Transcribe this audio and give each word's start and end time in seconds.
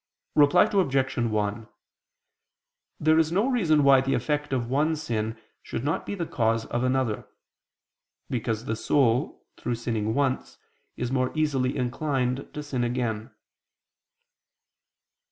Reply 0.33 0.63
Obj. 0.63 1.15
1: 1.19 1.67
There 2.99 3.19
is 3.19 3.31
no 3.31 3.47
reason 3.47 3.83
why 3.83 4.01
the 4.01 4.15
effect 4.15 4.51
of 4.51 4.67
one 4.67 4.95
sin 4.95 5.39
should 5.61 5.83
not 5.83 6.07
be 6.07 6.15
the 6.15 6.25
cause 6.25 6.65
of 6.65 6.83
another: 6.83 7.27
because 8.27 8.65
the 8.65 8.75
soul, 8.75 9.45
through 9.57 9.75
sinning 9.75 10.15
once, 10.15 10.57
is 10.97 11.11
more 11.11 11.31
easily 11.37 11.77
inclined 11.77 12.51
to 12.51 12.63
sin 12.63 12.83
again. 12.83 13.29